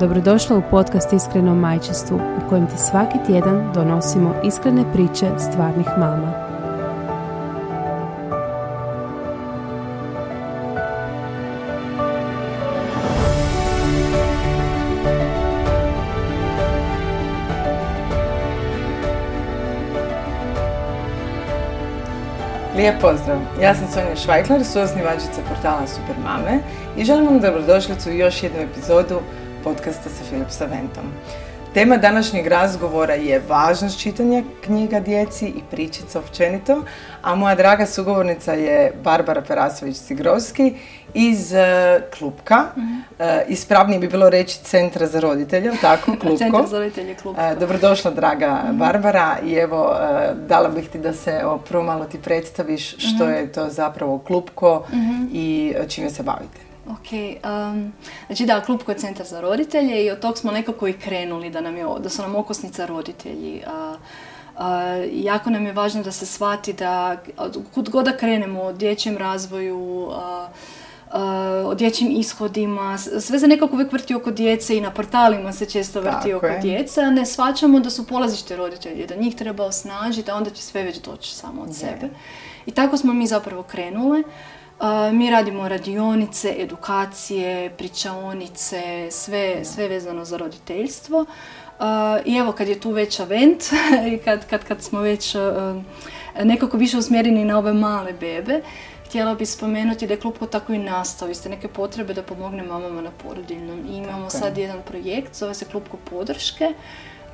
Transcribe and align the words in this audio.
Dobrodošla 0.00 0.56
u 0.56 0.62
podcast 0.70 1.12
Iskreno 1.12 1.54
majčestvu 1.54 2.16
u 2.16 2.48
kojem 2.48 2.66
ti 2.66 2.72
svaki 2.76 3.18
tjedan 3.26 3.72
donosimo 3.74 4.34
iskrene 4.44 4.92
priče 4.92 5.26
stvarnih 5.38 5.86
mama. 5.98 6.32
Lijep 22.76 23.00
pozdrav, 23.00 23.38
ja 23.62 23.74
sam 23.74 23.88
Sonja 23.92 24.16
Švajklar, 24.16 24.64
suosnivačica 24.64 25.40
portala 25.48 25.86
Supermame 25.86 26.58
i 26.96 27.04
želim 27.04 27.26
vam 27.26 27.40
dobrodošlicu 27.40 28.10
u 28.10 28.12
još 28.12 28.42
jednu 28.42 28.58
epizodu 28.60 29.20
podcasta 29.66 30.08
sa 30.08 30.22
Filip 30.30 30.50
Saventom. 30.50 31.04
Tema 31.74 31.96
današnjeg 31.96 32.46
razgovora 32.46 33.14
je 33.14 33.42
važnost 33.48 34.00
čitanja 34.00 34.42
knjiga 34.64 35.00
djeci 35.00 35.46
i 35.46 35.62
pričica 35.70 36.18
općenito, 36.18 36.82
a 37.22 37.34
moja 37.34 37.54
draga 37.54 37.86
sugovornica 37.86 38.52
je 38.52 38.92
Barbara 39.04 39.42
Perasović-Sigrovski 39.42 40.74
iz 41.14 41.52
uh, 41.52 41.58
Klupka. 42.18 42.64
Mm-hmm. 42.76 43.02
ispravnije 43.48 44.00
bi 44.00 44.08
bilo 44.08 44.30
reći 44.30 44.64
Centra 44.64 45.06
za 45.06 45.20
roditelje, 45.20 45.70
tako? 45.80 46.04
Klupko. 46.20 46.36
Centar 46.36 46.66
za 46.66 46.78
roditelje 46.78 47.14
Klupko. 47.14 47.42
Uh, 47.42 47.58
dobrodošla, 47.58 48.10
draga 48.10 48.62
mm 48.64 48.78
Barbara. 48.78 49.36
I 49.44 49.52
evo, 49.52 49.96
dala 50.48 50.68
bih 50.68 50.88
ti 50.88 50.98
da 50.98 51.12
se 51.12 51.40
prvo 51.68 51.82
malo 51.82 52.04
ti 52.04 52.18
predstaviš 52.18 52.96
što 52.98 53.24
mhm. 53.24 53.32
je 53.32 53.52
to 53.52 53.68
zapravo 53.70 54.18
Klupko 54.18 54.84
mhm. 54.92 55.24
i 55.32 55.74
čime 55.88 56.10
se 56.10 56.22
bavite. 56.22 56.65
Ok, 56.90 57.12
um, 57.12 57.92
znači 58.26 58.46
da, 58.46 58.60
klub 58.60 58.80
je 58.88 58.98
centar 58.98 59.26
za 59.26 59.40
roditelje 59.40 60.04
i 60.04 60.10
od 60.10 60.20
tog 60.20 60.38
smo 60.38 60.52
nekako 60.52 60.88
i 60.88 60.92
krenuli 60.92 61.50
da, 61.50 61.60
nam 61.60 61.76
je, 61.76 61.84
da 62.00 62.08
su 62.08 62.22
nam 62.22 62.36
okosnica 62.36 62.86
roditelji. 62.86 63.62
Uh, 63.66 63.96
jako 65.12 65.50
nam 65.50 65.66
je 65.66 65.72
važno 65.72 66.02
da 66.02 66.12
se 66.12 66.26
shvati 66.26 66.72
da 66.72 67.16
kud 67.74 67.90
god 67.90 68.04
da 68.04 68.16
krenemo 68.16 68.62
o 68.62 68.72
dječjem 68.72 69.18
razvoju, 69.18 70.10
o 71.64 71.74
dječjim 71.74 72.10
ishodima, 72.10 72.98
sve 72.98 73.38
se 73.38 73.46
nekako 73.46 73.74
uvijek 73.74 73.92
vrti 73.92 74.14
oko 74.14 74.30
djece 74.30 74.76
i 74.76 74.80
na 74.80 74.90
portalima 74.90 75.52
se 75.52 75.66
često 75.66 76.00
vrti 76.00 76.32
oko 76.32 76.46
je. 76.46 76.58
djece, 76.58 77.00
a 77.00 77.10
ne 77.10 77.26
shvaćamo 77.26 77.80
da 77.80 77.90
su 77.90 78.06
polazište 78.06 78.56
roditelji, 78.56 79.06
da 79.06 79.16
njih 79.16 79.34
treba 79.34 79.64
osnažiti, 79.64 80.30
a 80.30 80.34
onda 80.34 80.50
će 80.50 80.62
sve 80.62 80.82
već 80.82 81.00
doći 81.00 81.34
samo 81.34 81.62
od 81.62 81.76
sebe. 81.76 82.08
I 82.66 82.70
tako 82.70 82.96
smo 82.96 83.12
mi 83.12 83.26
zapravo 83.26 83.62
krenule 83.62 84.22
mi 85.12 85.30
radimo 85.30 85.68
radionice, 85.68 86.54
edukacije, 86.58 87.70
pričaonice, 87.70 89.08
sve, 89.10 89.64
sve 89.64 89.88
vezano 89.88 90.24
za 90.24 90.36
roditeljstvo. 90.36 91.24
I 92.24 92.36
evo 92.36 92.52
kad 92.52 92.68
je 92.68 92.80
tu 92.80 92.90
već 92.90 93.20
event 93.20 93.62
i 94.12 94.18
kad, 94.18 94.46
kad, 94.46 94.64
kad 94.64 94.82
smo 94.82 95.00
već 95.00 95.36
nekako 96.44 96.76
više 96.76 96.98
usmjereni 96.98 97.44
na 97.44 97.58
ove 97.58 97.72
male 97.72 98.12
bebe, 98.12 98.60
htjela 99.06 99.34
bih 99.34 99.48
spomenuti 99.48 100.06
da 100.06 100.14
je 100.14 100.20
klub 100.20 100.34
tako 100.50 100.72
i 100.72 100.78
nastao. 100.78 101.34
Ste 101.34 101.48
neke 101.48 101.68
potrebe 101.68 102.14
da 102.14 102.22
pomogne 102.22 102.62
mamama 102.62 103.00
na 103.00 103.10
porodiljnom. 103.10 103.78
I 103.90 103.96
imamo 103.96 104.30
sad 104.30 104.58
jedan 104.58 104.82
projekt, 104.86 105.34
zove 105.34 105.54
se 105.54 105.64
Klubko 105.64 105.96
podrške, 106.10 106.74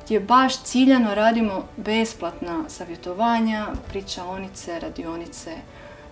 gdje 0.05 0.19
baš 0.19 0.63
ciljano 0.63 1.15
radimo 1.15 1.63
besplatna 1.77 2.63
savjetovanja, 2.67 3.67
pričaonice, 3.87 4.79
radionice, 4.79 5.51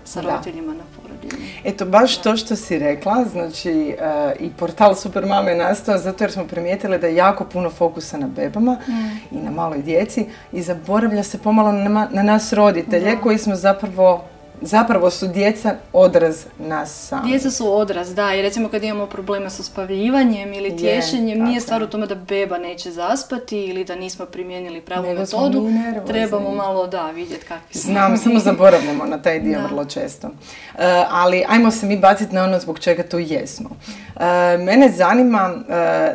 sa 0.04 0.22
roditeljima 0.22 0.74
na 0.74 0.84
porodiljnom. 0.96 1.48
Eto, 1.64 1.86
baš 1.86 2.18
to 2.18 2.38
što 2.38 2.56
si 2.56 2.80
rekla, 2.80 3.26
znači 3.32 3.96
uh, 3.98 4.42
i 4.42 4.50
portal 4.58 4.96
Supermame 4.96 5.52
je 5.52 5.58
nastao 5.58 5.98
zato 5.98 6.24
jer 6.24 6.32
smo 6.32 6.48
primijetili 6.48 7.00
da 7.00 7.08
je 7.08 7.16
jako 7.16 7.46
puno 7.46 7.70
fokusa 7.70 8.18
na 8.18 8.28
bebama 8.28 8.72
mm. 8.72 9.36
i 9.38 9.42
na 9.42 9.52
maloj 9.52 9.82
djeci 9.82 10.26
i 10.52 10.62
zaboravlja 10.62 11.24
se 11.24 11.38
pomalo 11.38 11.72
na, 11.72 12.08
na 12.12 12.24
nas 12.24 12.54
roditelje 12.54 13.18
koji 13.24 13.38
smo 13.38 13.56
zapravo 13.56 14.24
zapravo 14.62 15.10
su 15.10 15.28
djeca 15.28 15.76
odraz 15.94 16.46
nas 16.60 17.08
sami. 17.08 17.30
Djeca 17.30 17.52
su 17.52 17.78
odraz, 17.78 18.16
da. 18.16 18.34
I 18.34 18.42
recimo 18.42 18.70
kad 18.70 18.84
imamo 18.84 19.08
problema 19.08 19.50
sa 19.50 19.64
spavljivanjem 19.64 20.54
ili 20.54 20.78
tješenjem, 20.78 21.44
nije 21.44 21.62
stvar 21.62 21.84
u 21.84 21.88
tome 21.88 22.08
da 22.08 22.16
beba 22.16 22.58
neće 22.58 22.92
zaspati 22.92 23.58
ili 23.66 23.86
da 23.86 23.96
nismo 23.96 24.26
primijenili 24.26 24.82
pravu 24.82 25.14
metodu. 25.14 25.70
Trebamo 26.08 26.52
malo, 26.52 26.88
da, 26.88 27.12
vidjeti 27.12 27.46
kakvi 27.46 27.74
smo. 27.74 27.92
Znam, 27.92 28.18
samo 28.18 28.40
zaboravljamo 28.50 29.06
na 29.06 29.22
taj 29.22 29.40
dio 29.40 29.60
vrlo 29.68 29.86
često. 29.86 30.28
Uh, 30.28 30.82
ali 31.10 31.44
ajmo 31.50 31.72
se 31.72 31.86
mi 31.86 31.98
baciti 31.98 32.36
na 32.36 32.44
ono 32.44 32.60
zbog 32.60 32.80
čega 32.80 33.04
tu 33.04 33.20
jesmo. 33.20 33.70
Uh, 33.70 34.22
mene 34.66 34.90
zanima, 34.90 35.54
uh, 35.56 35.66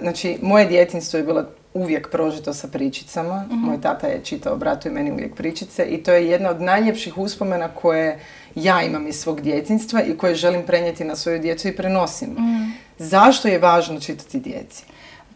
znači, 0.00 0.38
moje 0.42 0.66
djetinstvo 0.66 1.16
je 1.16 1.24
bilo 1.24 1.44
uvijek 1.76 2.10
prožito 2.10 2.54
sa 2.54 2.68
pričicama. 2.68 3.44
Mhm. 3.50 3.58
Moj 3.58 3.80
tata 3.80 4.06
je 4.06 4.24
čitao 4.24 4.56
bratu 4.56 4.88
i 4.88 4.90
meni 4.90 5.12
uvijek 5.12 5.34
pričice 5.34 5.84
i 5.84 6.02
to 6.02 6.12
je 6.12 6.28
jedna 6.28 6.50
od 6.50 6.60
najljepših 6.60 7.18
uspomena 7.18 7.68
koje 7.68 8.18
ja 8.54 8.82
imam 8.82 9.06
iz 9.06 9.20
svog 9.20 9.40
djetinstva 9.40 10.02
i 10.02 10.16
koje 10.16 10.34
želim 10.34 10.66
prenijeti 10.66 11.04
na 11.04 11.16
svoju 11.16 11.38
djecu 11.38 11.68
i 11.68 11.76
prenosim. 11.76 12.32
Mhm. 12.32 12.70
Zašto 12.98 13.48
je 13.48 13.58
važno 13.58 14.00
čitati 14.00 14.40
djeci? 14.40 14.84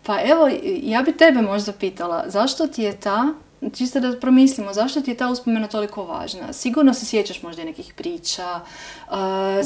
Pa 0.03 0.21
evo, 0.23 0.51
ja 0.83 1.03
bi 1.03 1.13
tebe 1.13 1.43
možda 1.43 1.73
pitala, 1.73 2.25
zašto 2.27 2.67
ti 2.67 2.83
je 2.83 2.97
ta, 2.97 3.35
čisto 3.75 4.01
da 4.01 4.21
promislimo, 4.21 4.73
zašto 4.73 5.01
ti 5.01 5.11
je 5.11 5.17
ta 5.17 5.29
uspomena 5.29 5.69
toliko 5.69 6.05
važna? 6.05 6.53
Sigurno 6.53 6.95
se 6.95 7.07
sjećaš 7.07 7.43
možda 7.43 7.65
nekih 7.65 7.93
priča, 7.97 8.61
uh, 9.11 9.17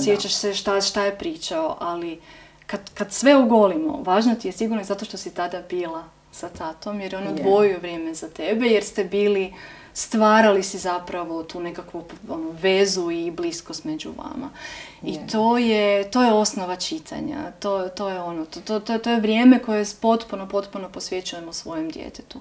sjećaš 0.05 0.35
se 0.35 0.55
šta, 0.55 0.81
šta 0.81 1.05
je 1.05 1.19
pričao, 1.19 1.77
ali 1.81 2.21
kad, 2.67 2.81
kad 2.95 3.13
sve 3.13 3.37
ugolimo, 3.37 4.03
važno 4.03 4.35
ti 4.35 4.49
je 4.49 4.53
sigurno 4.53 4.85
zato 4.85 5.05
što 5.05 5.17
si 5.17 5.35
tada 5.35 5.63
bila 5.71 6.14
sa 6.35 6.49
tatom 6.49 7.01
jer 7.01 7.13
je 7.13 7.19
on 7.19 7.29
odvojio 7.29 7.79
vrijeme 7.79 8.15
za 8.15 8.29
tebe 8.29 8.67
jer 8.67 8.85
ste 8.85 9.05
bili 9.05 9.55
stvarali 9.93 10.63
si 10.63 10.79
zapravo 10.79 11.43
tu 11.43 11.61
nekakvu 11.61 12.05
ono, 12.29 12.51
vezu 12.51 13.11
i 13.11 13.31
bliskost 13.31 13.85
među 13.85 14.13
vama. 14.17 14.51
I 15.03 15.19
to 15.33 15.59
je, 15.59 16.11
to 16.11 16.23
je 16.23 16.33
osnova 16.33 16.77
čitanja. 16.77 17.53
To, 17.61 17.89
to 17.89 18.09
je 18.09 18.21
ono, 18.23 18.45
to, 18.45 18.81
to, 18.81 18.99
to 18.99 19.11
je 19.11 19.21
vrijeme 19.21 19.59
koje 19.59 19.85
potpuno, 20.01 20.49
potpuno 20.49 20.89
posvećujemo 20.89 21.53
svojem 21.53 21.91
djetetu. 21.91 22.41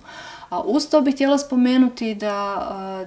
A 0.50 0.62
uz 0.62 0.90
to 0.90 1.02
bih 1.02 1.16
htjela 1.16 1.38
spomenuti 1.38 2.16
da 2.16 3.06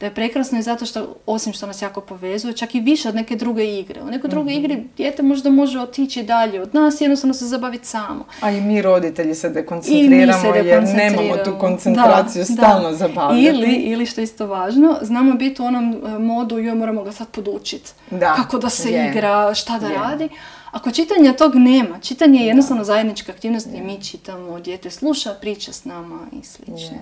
da 0.00 0.06
je 0.06 0.14
prekrasno 0.14 0.58
i 0.58 0.62
zato 0.62 0.86
što, 0.86 1.16
osim 1.26 1.52
što 1.52 1.66
nas 1.66 1.82
jako 1.82 2.00
povezuje, 2.00 2.52
čak 2.52 2.74
i 2.74 2.80
više 2.80 3.08
od 3.08 3.14
neke 3.14 3.36
druge 3.36 3.78
igre. 3.78 4.02
U 4.02 4.06
nekoj 4.06 4.30
drugoj 4.30 4.52
mm 4.52 4.58
igri 4.58 4.84
dijete 4.96 5.22
možda 5.22 5.50
može 5.50 5.80
otići 5.80 6.22
dalje 6.22 6.62
od 6.62 6.74
nas, 6.74 7.00
jednostavno 7.00 7.34
se 7.34 7.46
zabaviti 7.46 7.86
samo. 7.86 8.24
A 8.40 8.50
i 8.50 8.60
mi 8.60 8.82
roditelji 8.82 9.34
se 9.34 9.50
dekoncentriramo 9.50 10.54
jer 10.54 10.82
nemamo 10.82 11.36
tu 11.44 11.58
koncentraciju 11.60 12.44
da, 12.48 12.54
stalno 12.54 12.92
zabavljati. 12.92 13.44
Ili, 13.44 13.74
ili 13.74 14.06
što 14.06 14.20
je 14.20 14.22
isto 14.22 14.46
važno, 14.46 14.96
znamo 15.02 15.34
biti 15.34 15.62
u 15.62 15.64
onom 15.64 15.96
e, 16.06 16.18
modu 16.18 16.58
joj 16.58 16.74
moramo 16.74 17.02
ga 17.02 17.12
sad 17.12 17.28
podučiti. 17.28 17.90
Kako 18.36 18.58
da 18.58 18.68
se 18.70 19.08
igra, 19.10 19.54
šta 19.54 19.78
da 19.78 19.88
radi. 19.88 20.28
Ako 20.70 20.90
čitanja 20.90 21.32
tog 21.32 21.54
nema, 21.54 22.00
čitanje 22.00 22.40
je 22.40 22.46
jednostavno 22.46 22.84
zajednička 22.84 23.32
aktivnost 23.32 23.68
gdje 23.68 23.82
mi 23.82 24.02
čitamo, 24.02 24.60
dijete 24.60 24.90
sluša, 24.90 25.34
priča 25.40 25.72
s 25.72 25.84
nama 25.84 26.26
i 26.32 26.44
slično. 26.44 26.98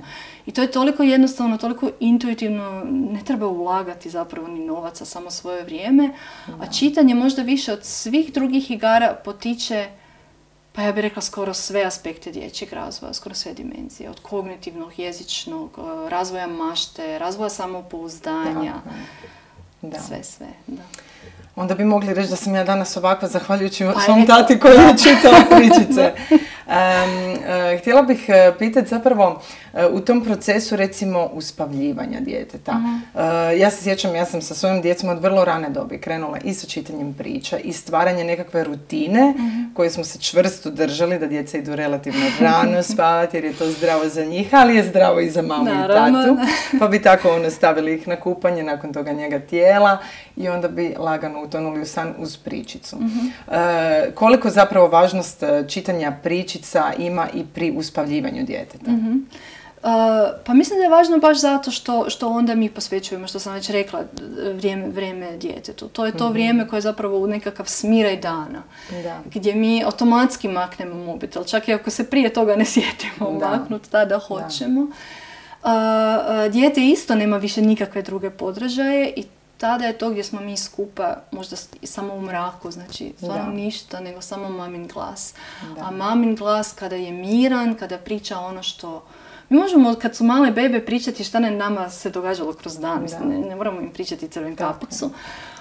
I 0.46 0.52
to 0.52 0.62
je 0.62 0.70
toliko 0.70 1.02
jednostavno, 1.02 1.58
toliko 1.58 1.90
intuitivno, 2.00 2.84
ne 2.90 3.24
treba 3.24 3.46
ulagati 3.46 4.10
zapravo 4.10 4.48
ni 4.48 4.64
novaca, 4.64 5.04
samo 5.04 5.30
svoje 5.30 5.64
vrijeme. 5.64 6.10
A 6.60 6.66
čitanje 6.66 7.14
možda 7.14 7.42
više 7.42 7.72
od 7.72 7.84
svih 7.84 8.32
drugih 8.32 8.70
igara 8.70 9.16
potiče 9.24 9.86
pa 10.72 10.82
ja 10.82 10.92
bih 10.92 11.02
rekla 11.02 11.22
skoro 11.22 11.54
sve 11.54 11.84
aspekte 11.84 12.32
dječjeg 12.32 12.72
razvoja, 12.72 13.14
skoro 13.14 13.34
sve 13.34 13.54
dimenzije, 13.54 14.10
od 14.10 14.20
kognitivnog, 14.20 14.98
jezičnog, 14.98 15.70
eh, 15.78 16.10
razvoja 16.10 16.46
mašte, 16.46 17.18
razvoja 17.18 17.48
samopouzdanja, 17.48 18.74
da. 19.82 20.00
sve, 20.00 20.24
sve. 20.24 20.46
Da 20.66 20.82
onda 21.56 21.74
bi 21.74 21.84
mogli 21.84 22.14
reći 22.14 22.30
da 22.30 22.36
sam 22.36 22.54
ja 22.54 22.64
danas 22.64 22.96
ovakva 22.96 23.28
zahvaljujući 23.28 23.84
pa 23.94 24.00
svom 24.00 24.26
tati 24.26 24.58
koji 24.58 24.72
je 24.72 24.98
čitao 25.04 25.58
pričice. 25.58 26.12
Um, 26.30 27.36
htjela 27.80 28.02
bih 28.02 28.24
e, 28.28 28.52
pitati 28.58 28.88
zapravo 28.88 29.42
u 29.90 30.00
tom 30.00 30.24
procesu 30.24 30.76
recimo 30.76 31.24
uspavljivanja 31.32 32.20
djeteta. 32.20 32.72
uh 32.72 33.20
ja 33.58 33.70
se 33.70 33.82
sjećam, 33.82 34.14
ja 34.14 34.24
sam 34.24 34.42
sa 34.42 34.54
svojim 34.54 34.82
djecom 34.82 35.08
od 35.08 35.22
vrlo 35.22 35.44
rane 35.44 35.70
dobi 35.70 35.98
krenula 35.98 36.38
i 36.44 36.54
sa 36.54 36.66
čitanjem 36.66 37.14
priča 37.14 37.58
i 37.58 37.72
stvaranje 37.72 38.24
nekakve 38.24 38.64
rutine 38.64 39.34
koji 39.76 39.90
smo 39.90 40.04
se 40.04 40.18
čvrsto 40.18 40.70
držali 40.70 41.18
da 41.18 41.26
djeca 41.26 41.58
idu 41.58 41.76
relativno 41.76 42.26
rano 42.40 42.82
spavati 42.92 43.36
jer 43.36 43.44
je 43.44 43.52
to 43.52 43.70
zdravo 43.70 44.08
za 44.08 44.24
njih, 44.24 44.48
ali 44.52 44.76
je 44.76 44.84
zdravo 44.84 45.20
i 45.20 45.30
za 45.30 45.42
mamu 45.42 45.64
Naravno. 45.64 46.20
i 46.20 46.24
tatu. 46.24 46.38
Pa 46.78 46.88
bi 46.88 47.02
tako 47.02 47.30
ono 47.30 47.50
stavili 47.50 47.94
ih 47.94 48.08
na 48.08 48.16
kupanje, 48.16 48.62
nakon 48.62 48.92
toga 48.92 49.12
njega 49.12 49.38
tijela 49.38 49.98
i 50.36 50.48
onda 50.48 50.68
bi 50.68 50.94
lagano 50.98 51.42
utonuli 51.42 51.80
u 51.80 51.86
san 51.86 52.14
uz 52.18 52.36
pričicu. 52.36 52.96
E, 53.50 54.10
koliko 54.14 54.50
zapravo 54.50 54.88
važnost 54.88 55.42
e, 55.42 55.64
čitanja 55.68 56.12
pričica 56.22 56.92
ima 56.98 57.28
i 57.34 57.44
pri 57.54 57.72
uspavljivanju 57.76 58.44
djeteta? 58.44 58.90
Uh, 58.90 59.16
pa 60.44 60.54
mislim 60.54 60.78
da 60.78 60.84
je 60.84 60.90
važno 60.90 61.18
baš 61.18 61.40
zato 61.40 61.70
što, 61.70 62.10
što 62.10 62.28
onda 62.28 62.54
mi 62.54 62.70
posvećujemo, 62.70 63.26
što 63.26 63.38
sam 63.38 63.54
već 63.54 63.70
rekla, 63.70 64.02
vrijeme, 64.54 64.88
vrijeme 64.88 65.36
djetetu. 65.36 65.88
To 65.88 66.06
je 66.06 66.16
to 66.16 66.28
vrijeme 66.28 66.68
koje 66.68 66.78
je 66.78 66.82
zapravo 66.82 67.18
u 67.18 67.26
nekakav 67.26 67.66
smiraj 67.66 68.16
dana. 68.16 68.62
Da. 69.02 69.20
Gdje 69.24 69.54
mi 69.54 69.84
automatski 69.84 70.48
maknemo 70.48 70.94
mobitel, 70.94 71.44
čak 71.44 71.68
i 71.68 71.74
ako 71.74 71.90
se 71.90 72.10
prije 72.10 72.32
toga 72.32 72.56
ne 72.56 72.64
sjetimo 72.64 73.38
Da. 73.40 73.48
maknuti, 73.48 73.90
tada 73.90 74.18
hoćemo. 74.18 74.80
Uh, 74.80 74.88
uh, 75.66 76.52
dijete 76.52 76.86
isto 76.86 77.14
nema 77.14 77.36
više 77.36 77.62
nikakve 77.62 78.02
druge 78.02 78.30
podražaje 78.30 79.12
i 79.16 79.24
tada 79.58 79.84
je 79.84 79.98
to 79.98 80.10
gdje 80.10 80.24
smo 80.24 80.40
mi 80.40 80.56
skupa, 80.56 81.16
možda 81.32 81.56
samo 81.82 82.14
u 82.14 82.20
mraku, 82.20 82.70
znači 82.70 83.12
stvarno 83.16 83.44
Da. 83.44 83.52
ništa, 83.52 84.00
nego 84.00 84.20
samo 84.20 84.48
mamin 84.48 84.86
glas. 84.86 85.34
Da. 85.74 85.84
A 85.84 85.90
mamin 85.90 86.34
glas 86.34 86.72
kada 86.72 86.96
je 86.96 87.12
miran, 87.12 87.74
kada 87.74 87.98
priča 87.98 88.38
ono 88.38 88.62
što... 88.62 89.02
Mi 89.48 89.58
možemo, 89.58 89.94
kad 89.94 90.16
su 90.16 90.24
male 90.24 90.50
bebe, 90.50 90.84
pričati 90.84 91.24
šta 91.24 91.40
ne 91.40 91.50
nama 91.50 91.90
se 91.90 92.10
događalo 92.10 92.52
kroz 92.52 92.78
dan. 92.78 93.02
Mislim, 93.02 93.28
ne, 93.28 93.38
ne 93.38 93.56
moramo 93.56 93.80
im 93.80 93.90
pričati 93.90 94.28
crven 94.28 94.56
kapucu. 94.56 95.10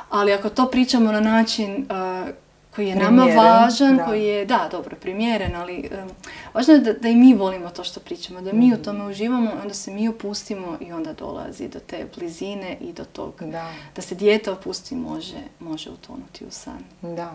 Ali 0.10 0.34
ako 0.34 0.50
to 0.50 0.66
pričamo 0.66 1.12
na 1.12 1.20
način 1.20 1.88
uh, 1.90 2.30
koji 2.76 2.88
je 2.88 2.96
nama 2.96 3.08
Primjeren, 3.24 3.38
važan, 3.38 3.98
da. 3.98 4.06
koji 4.06 4.24
je, 4.24 4.46
da, 4.46 4.68
dobro, 4.72 4.96
primjeren, 4.96 5.56
ali 5.56 5.90
um, 5.94 6.10
važno 6.54 6.74
je 6.74 6.80
da, 6.80 6.94
da 6.94 7.10
i 7.10 7.16
mi 7.16 7.34
volimo 7.34 7.70
to 7.70 7.84
što 7.84 8.00
pričamo, 8.00 8.42
da 8.42 8.50
Mhm. 8.50 8.60
mi 8.60 8.74
u 8.74 8.78
tome 8.78 9.06
uživamo, 9.06 9.52
onda 9.62 9.74
se 9.74 9.92
mi 9.92 10.08
opustimo 10.08 10.78
i 10.82 10.92
onda 10.92 11.14
dolazi 11.14 11.68
do 11.68 11.80
te 11.80 12.06
blizine 12.18 12.78
i 12.82 12.94
do 12.94 13.06
tog 13.06 13.34
Da. 13.42 13.72
da 13.96 14.02
se 14.02 14.16
dijete 14.16 14.52
opusti 14.52 14.96
može, 14.96 15.38
može 15.60 15.90
utonuti 15.90 16.46
u 16.46 16.52
san. 16.52 16.80
Da. 17.16 17.34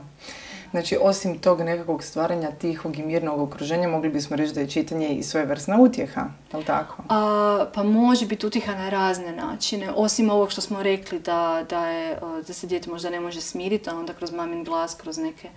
Znači, 0.70 0.98
osim 1.00 1.38
tog 1.38 1.60
nekakvog 1.60 2.02
stvaranja 2.02 2.50
tihog 2.50 2.98
i 2.98 3.02
mirnog 3.02 3.40
okruženja, 3.40 3.88
mogli 3.88 4.08
bismo 4.08 4.36
reći 4.36 4.54
da 4.54 4.60
je 4.60 4.70
čitanje 4.70 5.08
i 5.08 5.22
svojevrsna 5.22 5.78
utjeha, 5.78 6.20
je 6.52 6.58
li 6.58 6.64
tako? 6.64 7.02
A, 7.08 7.66
pa 7.74 7.82
može 7.82 8.26
biti 8.26 8.46
utiha 8.46 8.74
na 8.74 8.88
razne 8.88 9.32
načine, 9.32 9.90
osim 9.92 10.30
ovog 10.30 10.50
što 10.52 10.60
smo 10.60 10.82
rekli 10.82 11.20
da, 11.20 11.64
da, 11.70 11.86
je, 11.86 12.16
da 12.46 12.52
se 12.52 12.66
dijete 12.66 12.90
možda 12.90 13.10
ne 13.10 13.20
može 13.20 13.40
smiriti, 13.40 13.90
a 13.90 13.94
onda 13.94 14.12
kroz 14.12 14.32
mamin 14.32 14.64
glas, 14.64 14.94
kroz 14.94 15.18
neke... 15.30 15.48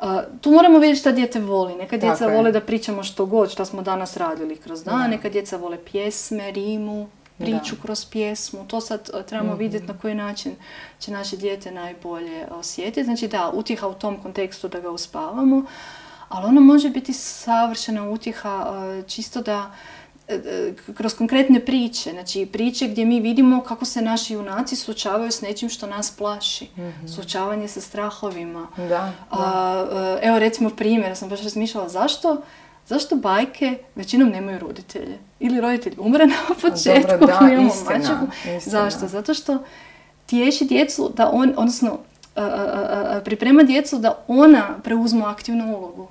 A, 0.00 0.22
tu 0.40 0.50
moramo 0.50 0.78
vidjeti 0.78 1.00
šta 1.00 1.12
dijete 1.12 1.40
voli. 1.40 1.74
Neka 1.74 1.96
djeca 1.96 2.16
Tako 2.18 2.30
je. 2.30 2.36
vole 2.36 2.52
da 2.52 2.60
pričamo 2.60 3.02
što 3.02 3.26
god, 3.26 3.50
što 3.50 3.64
smo 3.64 3.82
danas 3.82 4.16
radili 4.16 4.56
kroz 4.56 4.84
dan, 4.84 5.00
Da. 5.00 5.06
neka 5.08 5.28
djeca 5.28 5.56
vole 5.56 5.78
pjesme, 5.92 6.50
rimu, 6.50 7.08
priču 7.38 7.76
Da. 7.76 7.82
kroz 7.82 8.04
pjesmu. 8.04 8.64
To 8.68 8.80
sad 8.80 9.26
trebamo 9.26 9.54
vidjeti 9.54 9.86
na 9.86 9.98
koji 9.98 10.14
način 10.14 10.52
će 10.98 11.10
naše 11.12 11.36
dijete 11.36 11.70
najbolje 11.70 12.46
osjetiti. 12.50 13.04
Znači 13.04 13.28
da, 13.28 13.50
utjeha 13.54 13.86
u 13.88 13.94
tom 13.94 14.16
kontekstu 14.22 14.68
da 14.68 14.80
ga 14.80 14.90
uspavamo, 14.90 15.64
ali 16.28 16.46
ona 16.46 16.60
može 16.60 16.90
biti 16.90 17.12
savršena 17.12 18.10
utjeha 18.10 18.66
čisto 19.06 19.42
da 19.42 19.70
kroz 20.96 21.14
konkretne 21.14 21.60
priče, 21.60 22.10
znači 22.10 22.46
priče 22.46 22.88
gdje 22.88 23.04
mi 23.04 23.20
vidimo 23.20 23.60
kako 23.60 23.84
se 23.84 24.02
naši 24.02 24.34
junaci 24.34 24.76
suočavaju 24.76 25.30
s 25.30 25.40
nečim 25.40 25.68
što 25.68 25.86
nas 25.86 26.10
plaši. 26.10 26.68
Suočavanje 27.14 27.68
sa 27.68 27.80
strahovima. 27.80 28.66
Da, 28.76 29.12
A, 29.30 30.18
e, 30.22 30.26
evo 30.28 30.38
recimo 30.38 30.70
primjer, 30.70 31.10
ja 31.10 31.14
sam 31.14 31.28
baš 31.28 31.42
razmišljala 31.42 31.88
zašto, 31.88 32.42
zašto 32.86 33.16
bajke 33.16 33.78
većinom 33.94 34.28
nemaju 34.28 34.58
roditelje? 34.58 35.18
Ili 35.40 35.60
roditelj 35.60 35.94
umre 35.98 36.26
na 36.26 36.54
početku, 36.60 37.10
dobro, 37.10 37.26
da, 37.26 37.48
imamo 37.52 37.68
istina, 37.68 38.26
istina. 38.56 38.58
Zašto? 38.60 39.08
Zato 39.08 39.34
što 39.34 39.58
tješi 40.26 40.64
djecu 40.64 41.12
da 41.16 41.30
on, 41.32 41.54
odnosno 41.56 41.98
a, 42.36 42.42
a, 42.42 42.46
a, 42.46 43.16
a, 43.16 43.20
priprema 43.24 43.62
djecu 43.62 43.98
da 43.98 44.24
ona 44.28 44.78
preuzmu 44.82 45.26
aktivnu 45.26 45.76
ulogu. 45.76 46.08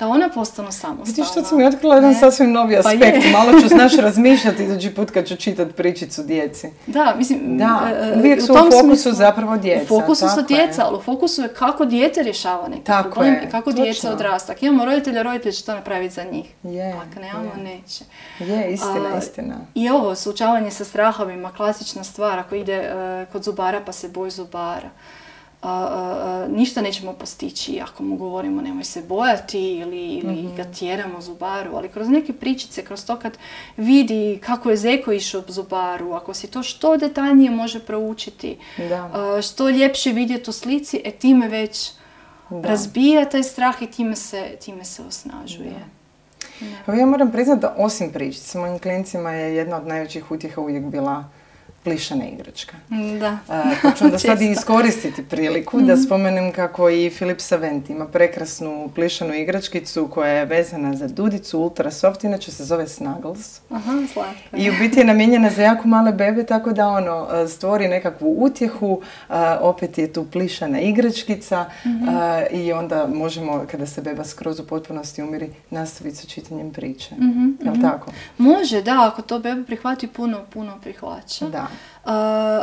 Da 0.00 0.08
ona 0.08 0.28
postanu 0.28 0.68
samostalna. 0.68 1.02
Vidiš 1.06 1.26
što 1.26 1.42
sam 1.42 1.58
mi 1.58 1.66
otkrila 1.66 1.94
jedan 1.94 2.10
Ne? 2.10 2.16
sasvim 2.16 2.52
novi 2.52 2.74
Pa 2.74 2.80
aspekt. 2.80 3.24
je. 3.24 3.32
Malo 3.32 3.60
ću 3.60 3.68
znaš 3.68 3.96
razmišljati 3.98 4.62
idući 4.64 4.90
put 4.90 5.10
kad 5.10 5.26
ću 5.26 5.36
čitat 5.36 5.68
pričicu 5.70 6.22
djeci. 6.22 6.68
Da, 6.86 7.14
mislim, 7.18 7.58
Da, 7.58 7.80
e, 7.92 8.08
e, 8.08 8.18
uvijek 8.18 8.40
su 8.40 8.44
u 8.44 8.56
tom 8.56 8.64
fokusu 8.64 8.80
smislu- 8.80 9.12
zapravo 9.12 9.56
djeca, 9.56 9.82
U 9.84 9.86
fokusu 9.90 10.28
su 10.28 10.42
djeca, 10.42 10.84
ali 10.86 10.96
u 10.96 11.02
fokusu 11.02 11.42
je 11.42 11.48
kako 11.48 11.84
dijete 11.84 12.22
rješava 12.22 12.68
neki 12.68 12.84
Tako 12.84 13.10
problem 13.10 13.34
je, 13.34 13.42
i 13.42 13.50
kako 13.50 13.70
točno. 13.70 13.84
djeca 13.84 14.12
odrasta. 14.12 14.52
Ako 14.52 14.64
imamo 14.64 14.84
roditelja, 14.84 15.22
roditelj 15.22 15.52
će 15.52 15.64
to 15.64 15.74
napraviti 15.74 16.14
za 16.14 16.22
njih. 16.24 16.46
Je, 16.64 16.92
Ako 16.92 17.20
nemamo, 17.20 17.50
je. 17.56 17.62
neće. 17.64 18.04
Je, 18.40 18.72
istina, 18.72 19.14
A, 19.14 19.18
istina. 19.18 19.54
I 19.74 19.90
ovo, 19.90 20.14
suočavanje 20.14 20.70
sa 20.70 20.84
strahovima, 20.84 21.52
klasična 21.52 22.04
stvar, 22.04 22.38
ako 22.38 22.54
ide 22.54 22.74
e, 22.74 22.92
kod 23.32 23.44
zubara 23.44 23.80
pa 23.80 23.92
se 23.92 24.08
boj 24.08 24.30
zubara. 24.30 24.88
Ništa 26.48 26.82
nećemo 26.82 27.12
postići 27.12 27.80
ako 27.82 28.02
mu 28.02 28.16
govorimo 28.16 28.62
nemoj 28.62 28.84
se 28.84 29.02
bojati 29.02 29.72
ili, 29.72 30.04
ili 30.04 30.32
Mhm. 30.34 30.56
ga 30.56 30.64
tjeramo 30.64 31.20
zubaru, 31.20 31.70
ali 31.74 31.88
kroz 31.88 32.08
neke 32.08 32.32
pričice, 32.32 32.84
kroz 32.84 33.04
to 33.04 33.16
kad 33.16 33.38
vidi 33.76 34.40
kako 34.42 34.70
je 34.70 34.76
Zeko 34.76 35.12
išao 35.12 35.42
zubaru, 35.48 36.12
ako 36.12 36.34
si 36.34 36.46
to 36.46 36.62
što 36.62 36.96
detaljnije 36.96 37.50
može 37.50 37.80
proučiti, 37.80 38.58
Da. 38.78 39.10
što 39.42 39.68
ljepše 39.70 40.12
vidjeti 40.12 40.50
u 40.50 40.54
slici, 40.54 41.02
e 41.04 41.10
time 41.10 41.48
već 41.48 41.90
Da. 42.50 42.68
razbija 42.68 43.24
taj 43.24 43.42
strah 43.42 43.82
i 43.82 43.86
time 43.86 44.16
se, 44.16 44.56
time 44.60 44.84
se 44.84 45.02
osnažuje. 45.02 45.74
Evo 46.86 46.98
ja 46.98 47.06
moram 47.06 47.32
priznati 47.32 47.60
da 47.60 47.74
osim 47.78 48.12
pričica, 48.12 48.58
mojim 48.58 48.78
klincima 48.78 49.30
je 49.30 49.54
jedna 49.56 49.76
od 49.76 49.86
najvećih 49.86 50.30
utjeha 50.30 50.60
uvijek 50.60 50.84
bila 50.84 51.24
plišana 51.84 52.24
igračka. 52.26 52.76
Da. 53.20 53.38
E, 53.50 53.76
pa 53.82 53.90
ću 53.90 54.04
onda 54.04 54.18
sad 54.28 54.40
i. 54.40 54.44
Mhm. 54.44 54.52
iskoristiti 54.52 55.24
priliku 55.24 55.80
da 55.80 55.96
spomenem 55.96 56.52
kako 56.52 56.88
i 56.90 57.10
Filip 57.10 57.40
Savent 57.40 57.90
ima 57.90 58.06
prekrasnu 58.06 58.90
plišanu 58.94 59.34
igračkicu 59.34 60.08
koja 60.08 60.30
je 60.30 60.44
vezana 60.44 60.96
za 60.96 61.08
dudicu 61.08 61.58
Ultra 61.58 61.90
Soft, 61.90 62.24
inače 62.24 62.52
se 62.52 62.64
zove 62.64 62.88
Snuggles. 62.88 63.60
Aha, 63.70 63.92
slatko. 64.12 64.56
I 64.56 64.70
u 64.70 64.74
biti 64.74 64.98
je 64.98 65.04
namijenjena 65.04 65.50
za 65.50 65.62
jako 65.62 65.88
male 65.88 66.12
bebe, 66.12 66.44
tako 66.44 66.72
da 66.72 66.88
ono, 66.88 67.28
e, 67.34 67.48
stvori 67.48 67.88
nekakvu 67.88 68.36
utjehu, 68.38 69.00
e, 69.28 69.32
opet 69.60 69.98
je 69.98 70.12
tu 70.12 70.24
plišana 70.24 70.80
igračkica 70.80 71.64
Mhm. 71.86 72.08
i 72.52 72.72
onda 72.72 73.06
možemo, 73.08 73.64
kada 73.70 73.86
se 73.86 74.02
beba 74.02 74.24
skroz 74.24 74.60
u 74.60 74.66
potpunosti 74.66 75.22
umiri, 75.22 75.50
nastaviti 75.70 76.16
sa 76.16 76.26
čitanjem 76.26 76.70
priče. 76.70 77.14
Mhm, 77.14 77.48
Jel 77.62 77.74
tako? 77.82 78.10
Može, 78.38 78.82
da, 78.82 79.06
ako 79.06 79.22
to 79.22 79.38
beba 79.38 79.62
prihvati, 79.64 80.06
puno, 80.06 80.40
puno 80.44 80.78
prihvaća. 80.82 81.44
Da. 81.46 81.66
A, 82.04 82.14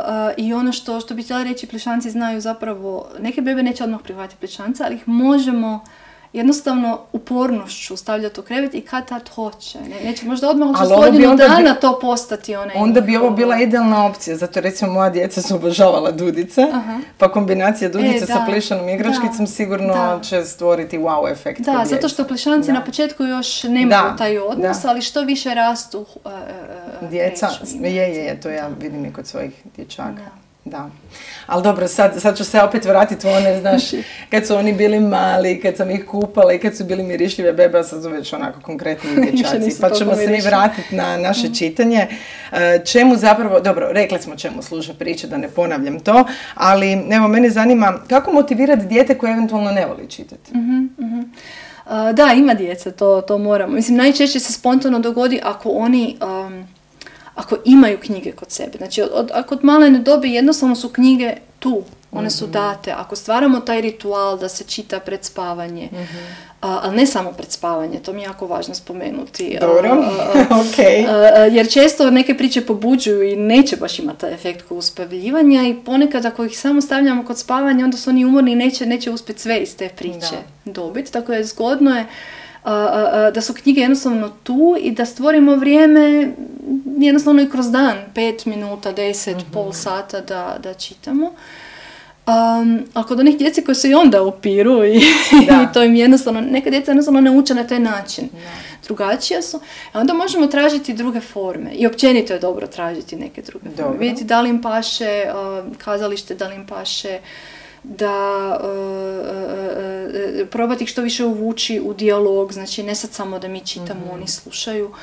a, 0.04 0.32
I 0.36 0.54
ono 0.54 0.72
što, 0.72 1.00
što 1.00 1.14
bi 1.14 1.22
htjela 1.22 1.42
reći, 1.42 1.66
plišanci 1.66 2.10
znaju 2.10 2.40
zapravo, 2.40 3.06
neke 3.20 3.40
bebe 3.40 3.62
neće 3.62 3.84
odmah 3.84 4.00
prihvatiti 4.00 4.36
plišanca, 4.36 4.84
ali 4.84 4.94
ih 4.94 5.08
možemo 5.08 5.84
jednostavno 6.32 7.00
upornošću 7.12 7.96
stavljati 7.96 8.40
u 8.40 8.44
krevet 8.44 8.74
i 8.74 8.80
kad 8.80 9.08
tad 9.08 9.28
hoće. 9.28 9.78
Ne, 9.80 10.00
neće 10.04 10.26
možda 10.26 10.50
odmah 10.50 10.68
ovo 10.82 11.00
bi 11.00 11.06
godinu 11.06 11.30
onda 11.30 11.44
bi- 11.44 11.50
dana 11.50 11.74
to 11.74 11.98
postati 12.00 12.56
onaj 12.56 12.76
Onda 12.76 13.00
bi 13.00 13.16
ovo 13.16 13.24
njihov- 13.24 13.36
bila 13.36 13.58
idealna 13.58 14.06
opcija, 14.06 14.36
zato 14.36 14.60
recimo 14.60 14.92
moja 14.92 15.10
djeca 15.10 15.42
su 15.42 15.54
obožavala 15.54 16.10
dudice, 16.10 16.62
Aha. 16.64 16.98
pa 17.18 17.28
kombinacija 17.28 17.90
dudice 17.90 18.16
E, 18.16 18.26
sa 18.26 18.44
plišanom 18.46 18.88
igračkicom 18.88 19.38
da, 19.38 19.46
sigurno 19.46 19.94
da. 19.94 20.20
će 20.22 20.44
stvoriti 20.44 20.98
wow 20.98 21.32
efekt. 21.32 21.60
Da, 21.60 21.84
zato 21.86 22.08
što 22.08 22.24
plišanci 22.24 22.66
Da. 22.66 22.72
na 22.72 22.84
početku 22.84 23.24
još 23.24 23.62
nemaju 23.62 24.16
taj 24.18 24.38
odnos, 24.38 24.78
da. 24.78 24.88
ali 24.88 25.02
što 25.02 25.20
više 25.22 25.54
rastu 25.54 25.98
uh, 26.00 26.06
uh, 26.16 26.32
uh, 26.32 26.32
Djeca, 27.00 27.48
kreću 27.58 27.76
im. 27.76 27.84
je, 27.84 27.92
je, 27.92 28.24
je, 28.24 28.40
to 28.40 28.50
ja 28.50 28.68
vidim 28.80 29.04
i 29.04 29.12
kod 29.12 29.26
svojih 29.26 29.52
dječaka. 29.76 30.30
Da. 30.70 30.90
Ali 31.46 31.62
dobro, 31.62 31.88
sad, 31.88 32.20
sad 32.20 32.36
ću 32.36 32.44
se 32.44 32.62
opet 32.62 32.84
vratiti 32.84 33.26
u 33.26 33.30
one, 33.30 33.60
znaš, 33.60 33.82
kad 34.30 34.46
su 34.46 34.56
oni 34.56 34.72
bili 34.72 35.00
mali, 35.00 35.60
kad 35.60 35.76
sam 35.76 35.90
ih 35.90 36.06
kupala 36.06 36.52
i 36.52 36.58
kad 36.58 36.76
su 36.76 36.84
bili 36.84 37.02
mirišljive 37.02 37.52
bebe, 37.52 37.78
a 37.78 37.84
sad 37.84 38.02
su 38.02 38.08
već 38.08 38.32
onako 38.32 38.60
konkretni 38.60 39.10
dječaci. 39.22 39.80
Pa 39.80 39.90
ćemo 39.90 40.14
se 40.14 40.26
mi 40.26 40.40
vratiti 40.40 40.96
na 40.96 41.16
naše 41.16 41.54
čitanje. 41.54 42.06
E, 42.52 42.80
Čemu 42.84 43.16
zapravo, 43.16 43.60
dobro, 43.60 43.88
rekli 43.90 44.22
smo 44.22 44.36
čemu 44.36 44.62
služe 44.62 44.94
priče, 44.94 45.26
da 45.26 45.36
ne 45.36 45.48
ponavljam 45.48 46.00
to, 46.00 46.24
ali 46.54 46.92
evo, 47.10 47.28
mene 47.28 47.50
zanima 47.50 47.94
kako 48.08 48.32
motivirati 48.32 48.86
dijete 48.86 49.18
koje 49.18 49.32
eventualno 49.32 49.70
ne 49.70 49.86
voli 49.86 50.10
čitati? 50.10 50.52
Uh, 50.52 52.14
da, 52.14 52.32
ima 52.36 52.54
djece, 52.54 52.92
to, 52.92 53.20
to 53.20 53.38
moramo. 53.38 53.72
Mislim, 53.72 53.96
najčešće 53.96 54.40
se 54.40 54.52
spontano 54.52 54.98
dogodi 54.98 55.40
ako 55.44 55.70
oni, 55.70 56.16
um, 56.46 56.66
ako 57.38 57.56
imaju 57.64 57.98
knjige 57.98 58.32
kod 58.32 58.50
sebe. 58.50 58.78
Znači, 58.78 59.02
od, 59.02 59.30
ako 59.34 59.54
od 59.54 59.64
malene 59.64 59.98
dobi 59.98 60.32
jednostavno 60.32 60.76
su 60.76 60.88
knjige 60.88 61.36
tu. 61.58 61.82
One 62.12 62.30
su 62.30 62.46
date. 62.46 62.92
Ako 62.92 63.16
stvaramo 63.16 63.60
taj 63.60 63.80
ritual 63.80 64.38
da 64.38 64.48
se 64.48 64.64
čita 64.64 65.00
pred 65.00 65.24
spavanje, 65.24 65.88
a, 66.60 66.80
ali 66.82 66.96
ne 66.96 67.06
samo 67.06 67.32
pred 67.32 67.52
spavanje, 67.52 67.98
to 67.98 68.12
mi 68.12 68.20
je 68.20 68.24
jako 68.24 68.46
važno 68.46 68.74
spomenuti. 68.74 69.58
Dobro, 69.60 70.04
ok. 70.62 70.78
Jer 71.52 71.70
često 71.70 72.10
neke 72.10 72.34
priče 72.36 72.60
pobuđuju 72.60 73.22
i 73.22 73.36
neće 73.36 73.76
baš 73.76 73.98
imati 73.98 74.20
taj 74.20 74.34
efekt 74.34 74.68
kod 74.68 74.78
uspavljivanja 74.78 75.62
i 75.62 75.76
ponekad 75.84 76.26
ako 76.26 76.44
ih 76.44 76.58
samo 76.58 76.80
stavljamo 76.80 77.24
kod 77.24 77.38
spavanja, 77.38 77.84
onda 77.84 77.96
su 77.96 78.10
oni 78.10 78.24
umorni 78.24 78.52
i 78.52 78.56
neće, 78.56 78.86
neće 78.86 79.10
uspjeti 79.10 79.40
sve 79.40 79.58
iz 79.58 79.76
te 79.76 79.88
priče 79.88 80.36
dobiti. 80.64 81.12
Tako 81.12 81.32
je 81.32 81.44
zgodno 81.44 81.96
je 81.96 82.06
da 83.34 83.40
su 83.40 83.54
knjige 83.54 83.80
jednostavno 83.80 84.30
tu 84.42 84.76
i 84.80 84.90
da 84.90 85.06
stvorimo 85.06 85.56
vrijeme 85.56 86.32
jednostavno 86.98 87.42
i 87.42 87.50
kroz 87.50 87.70
dan, 87.70 87.96
pet 88.14 88.46
minuta, 88.46 88.92
deset, 88.92 89.36
mm 89.36 89.52
pol 89.52 89.72
sata 89.72 90.20
da, 90.20 90.56
da 90.62 90.74
čitamo. 90.74 91.32
Um, 92.26 92.84
a 92.94 93.02
kod 93.02 93.20
onih 93.20 93.38
djeci 93.38 93.64
koji 93.64 93.74
se 93.74 93.90
i 93.90 93.94
onda 93.94 94.22
upiru 94.22 94.84
i, 94.84 94.96
i 95.62 95.72
to 95.74 95.82
im 95.82 95.94
jednostavno, 95.94 96.40
neka 96.40 96.70
djeca 96.70 96.90
jednostavno 96.90 97.20
ne 97.20 97.30
uče 97.30 97.54
na 97.54 97.66
taj 97.66 97.78
način. 97.78 98.28
Drugačija 98.84 99.42
su. 99.42 99.60
A 99.92 100.00
onda 100.00 100.12
možemo 100.14 100.46
tražiti 100.46 100.94
druge 100.94 101.20
forme. 101.20 101.70
I 101.72 101.86
općenito 101.86 102.32
je 102.32 102.38
dobro 102.38 102.66
tražiti 102.66 103.16
neke 103.16 103.42
druge 103.42 103.68
dobro. 103.68 103.84
forme. 103.84 103.98
Vidjeti 103.98 104.24
da 104.24 104.40
li 104.40 104.50
im 104.50 104.62
paše 104.62 105.24
kazalište, 105.78 106.34
da 106.34 106.48
li 106.48 106.54
im 106.54 106.66
paše 106.66 107.18
da 107.82 108.58
uh, 108.60 108.68
uh, 110.42 110.48
probati 110.48 110.86
što 110.86 111.02
više 111.02 111.24
uvući 111.24 111.80
u 111.84 111.94
dijalog, 111.94 112.52
znači 112.52 112.82
ne 112.82 112.94
sad 112.94 113.12
samo 113.12 113.38
da 113.38 113.48
mi 113.48 113.60
čitamo, 113.66 114.00
mm 114.00 114.10
oni 114.12 114.28
slušaju, 114.28 114.94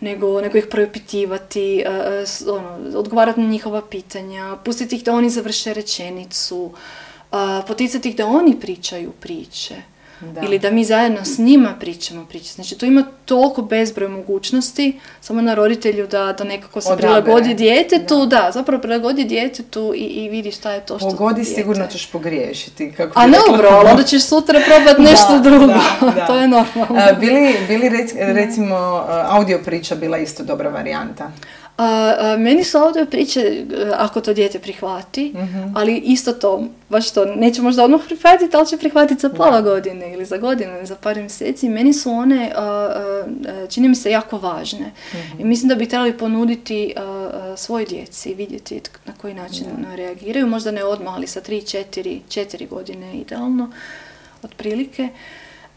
nego, 0.00 0.40
nego 0.40 0.58
ih 0.58 0.66
propitivati, 0.70 1.84
uh, 1.86 2.54
ono, 2.54 2.98
odgovarati 2.98 3.40
na 3.40 3.46
njihova 3.48 3.82
pitanja, 3.82 4.56
pustiti 4.64 4.96
ih 4.96 5.04
da 5.04 5.12
oni 5.12 5.30
završe 5.30 5.74
rečenicu, 5.74 6.72
poticati 7.66 8.08
ih 8.08 8.16
da 8.16 8.26
oni 8.26 8.60
pričaju 8.60 9.12
priče. 9.20 9.74
Da. 10.20 10.40
Ili 10.40 10.58
da 10.58 10.70
mi 10.70 10.84
zajedno 10.84 11.24
s 11.24 11.38
njima 11.38 11.74
pričamo 11.80 12.24
priče. 12.24 12.52
Znači, 12.52 12.78
tu 12.78 12.86
ima 12.86 13.04
toliko 13.24 13.62
bezbroj 13.62 14.08
mogućnosti, 14.08 15.00
samo 15.20 15.42
na 15.42 15.54
roditelju 15.54 16.06
da, 16.06 16.34
da 16.38 16.44
nekako 16.44 16.80
se 16.80 16.92
Odabere. 16.92 17.22
prilagodi 17.22 17.54
djetetu, 17.54 18.26
da. 18.26 18.36
da, 18.36 18.50
zapravo 18.52 18.82
prilagodi 18.82 19.24
djetetu 19.24 19.92
i, 19.96 20.04
i 20.04 20.28
vidi 20.28 20.52
šta 20.52 20.72
je 20.72 20.86
to 20.86 20.98
što 20.98 21.10
Pogodi 21.10 21.44
sigurno 21.44 21.86
ćeš 21.86 22.10
pogriješiti. 22.10 22.92
Kako 22.96 23.20
A 23.20 23.26
ne 23.26 23.38
ubro, 23.54 23.68
ali 23.68 23.90
onda 23.90 24.02
ćeš 24.02 24.24
sutra 24.24 24.60
probati 24.66 25.02
nešto 25.10 25.38
drugo. 25.38 25.74
to 26.26 26.36
je 26.36 26.48
normalno. 26.48 26.96
A, 26.96 27.12
bili, 27.12 27.54
bili 27.68 27.90
recimo 28.18 28.76
audio 29.28 29.60
priča 29.64 29.94
bila 29.94 30.18
isto 30.18 30.42
dobra 30.44 30.68
varijanta? 30.70 31.30
A, 31.78 32.36
meni 32.38 32.64
su 32.64 32.78
audio 32.78 33.06
priče 33.06 33.40
e, 33.40 33.64
ako 33.96 34.20
to 34.20 34.34
dijete 34.34 34.58
prihvati, 34.58 35.32
mhm. 35.34 35.72
ali 35.74 35.96
isto 35.96 36.32
to, 36.32 36.64
baš 36.88 37.10
to, 37.10 37.24
neće 37.24 37.62
možda 37.62 37.84
odmah 37.84 38.00
prihvatiti, 38.06 38.56
ali 38.56 38.66
će 38.66 38.76
prihvatiti 38.76 39.20
za 39.20 39.28
pola 39.28 39.60
godine 39.60 40.12
ili 40.12 40.24
za 40.24 40.36
godinu 40.36 40.76
ili 40.76 40.86
za 40.86 40.94
par 40.94 41.16
mjeseci. 41.16 41.68
Meni 41.68 41.92
su 41.92 42.10
one, 42.10 42.52
čini 43.70 43.88
mi 43.88 43.94
se, 43.94 44.10
jako 44.10 44.38
važne. 44.38 44.92
I 45.14 45.38
mhm. 45.38 45.48
mislim 45.48 45.68
da 45.68 45.74
bi 45.74 45.88
trebali 45.88 46.18
ponuditi 46.18 46.94
svoj 47.56 47.84
djeci 47.84 48.30
i 48.30 48.34
vidjeti 48.34 48.80
na 49.04 49.12
koji 49.20 49.34
način 49.34 49.66
reagiraju. 49.94 50.46
Možda 50.46 50.70
ne 50.70 50.84
odmah, 50.84 51.14
ali 51.14 51.26
sa 51.26 51.40
3, 51.40 52.20
4, 52.28 52.68
godine 52.68 53.14
idealno, 53.14 53.70
otprilike. 54.42 55.08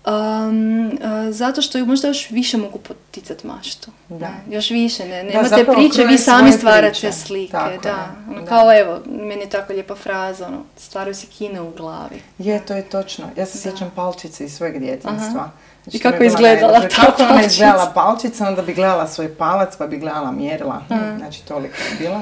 Um, 0.05 0.87
uh, 0.87 0.93
zato 1.29 1.61
što 1.61 1.85
možda 1.85 2.07
još 2.07 2.29
više 2.29 2.57
mogu 2.57 2.79
poticati 2.79 3.47
maštu. 3.47 3.91
Da. 4.09 4.31
Još 4.49 4.69
više, 4.69 5.05
ne, 5.05 5.23
nemate 5.23 5.65
priče, 5.75 6.03
vi 6.03 6.17
sami 6.17 6.51
stvarate 6.51 6.91
priče. 6.91 7.11
slike. 7.11 7.57
da. 7.83 8.07
Ono, 8.29 8.45
Kao 8.45 8.79
evo, 8.79 8.99
meni 9.05 9.41
je 9.41 9.49
tako 9.49 9.73
lijepa 9.73 9.95
fraza, 9.95 10.47
ono, 10.47 10.63
stvaraju 10.77 11.15
se 11.15 11.27
kine 11.27 11.61
u 11.61 11.71
glavi. 11.71 12.21
Je, 12.37 12.65
to 12.65 12.73
je 12.73 12.89
točno. 12.89 13.25
Ja 13.37 13.45
se 13.45 13.57
sjećam 13.57 13.91
palčice 13.95 14.45
iz 14.45 14.53
svojeg 14.53 14.79
djetinstva. 14.79 15.51
Znači, 15.83 15.97
I 15.97 15.99
kako 15.99 16.23
je 16.23 16.27
izgledala 16.27 16.79
ta 16.79 16.87
Kako 16.87 17.23
ona 17.23 17.43
izgledala 17.43 17.91
palčica, 17.93 18.47
onda 18.47 18.61
bi 18.61 18.73
gledala 18.73 19.07
svoj 19.07 19.35
palac, 19.35 19.75
pa 19.77 19.87
bi 19.87 19.97
gledala 19.97 20.31
mjerila. 20.31 20.81
Znači, 21.17 21.45
toliko 21.45 21.75
je 21.77 21.97
bila. 21.99 22.21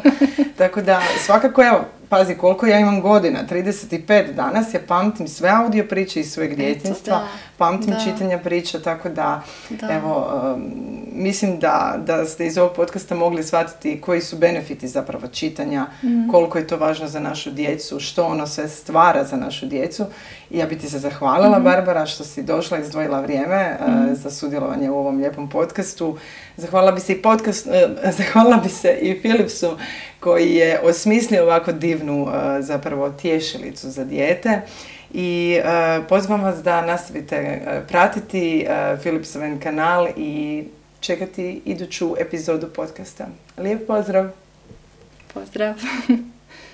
Tako 0.58 0.82
da, 0.82 1.02
svakako, 1.26 1.64
evo, 1.64 1.86
pazi 2.10 2.36
koliko 2.36 2.66
ja 2.66 2.80
imam 2.80 3.02
godina, 3.02 3.40
35 3.50 4.34
danas, 4.34 4.74
ja 4.74 4.80
pamtim 4.88 5.28
sve 5.28 5.50
audio 5.50 5.86
priče 5.90 6.20
iz 6.20 6.32
svojeg 6.32 6.56
djetinstva, 6.56 7.28
pamtim 7.58 7.94
da. 7.94 8.00
čitanja 8.00 8.40
priča, 8.40 8.80
tako 8.80 9.10
da, 9.10 9.42
evo, 9.92 10.28
um, 10.56 10.72
mislim 11.12 11.60
da, 11.60 11.96
da 12.06 12.26
ste 12.26 12.46
iz 12.46 12.58
ovog 12.58 12.74
podcasta 12.76 13.16
mogli 13.16 13.44
shvatiti 13.44 14.02
koji 14.02 14.22
su 14.22 14.38
benefiti 14.38 14.88
zapravo 14.88 15.28
čitanja, 15.28 15.86
mm. 16.04 16.32
koliko 16.32 16.58
je 16.58 16.68
to 16.68 16.78
važno 16.78 17.08
za 17.08 17.20
našu 17.20 17.52
djecu, 17.52 18.00
što 18.00 18.26
ono 18.26 18.48
sve 18.48 18.68
stvara 18.70 19.24
za 19.24 19.38
našu 19.38 19.66
djecu. 19.66 20.06
I 20.50 20.58
ja 20.58 20.66
bi 20.66 20.78
ti 20.78 20.90
se 20.90 21.00
zahvalila, 21.00 21.60
mm. 21.60 21.64
Barbara, 21.64 22.06
što 22.06 22.24
si 22.24 22.44
došla 22.44 22.78
i 22.78 22.82
izdvojila 22.82 23.22
vrijeme 23.22 23.78
uh, 23.80 23.94
mm. 23.94 24.16
za 24.16 24.32
sudjelovanje 24.32 24.90
u 24.90 24.98
ovom 24.98 25.18
lijepom 25.18 25.50
podcastu. 25.50 26.18
Zahvalila 26.58 26.92
bi 26.92 27.00
se 27.00 27.14
i 27.14 27.22
podcast, 27.22 27.68
uh, 27.68 27.74
zahvalila 28.18 28.58
bi 28.58 28.70
se 28.70 28.98
i 29.02 29.22
Philipsu 29.22 29.78
koji 30.20 30.56
je 30.56 30.80
osmislio 30.80 31.44
ovako 31.44 31.72
divnu 31.72 32.24
uh, 32.24 32.32
zapravo 32.60 33.10
tješilicu 33.10 33.90
za 33.90 34.04
dijete 34.04 34.62
i 35.14 35.60
uh, 35.60 36.06
pozivam 36.10 36.44
vas 36.44 36.64
da 36.64 36.86
nastavite 36.86 37.62
uh, 37.62 37.88
pratiti 37.88 38.68
Philipsoven 39.02 39.60
kanal 39.60 40.08
i 40.18 40.64
čekati 41.00 41.62
iduću 41.66 42.16
epizodu 42.20 42.68
podcasta. 42.76 43.28
Lijep 43.58 43.88
pozdrav! 43.88 44.30
Pozdrav! 45.34 45.76